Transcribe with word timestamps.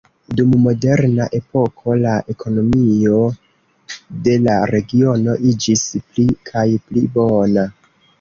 Dum 0.37 0.53
Moderna 0.61 1.25
epoko 1.39 1.97
la 2.05 2.13
ekonomio 2.33 3.19
de 4.29 4.37
la 4.47 4.55
regiono 4.71 5.35
iĝis 5.51 5.85
pli 6.09 6.27
kaj 6.51 6.65
pli 6.89 7.05
bona. 7.19 7.67